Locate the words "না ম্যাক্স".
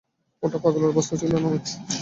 1.33-1.71